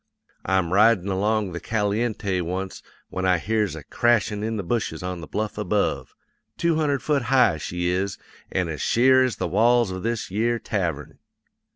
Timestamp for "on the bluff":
5.03-5.59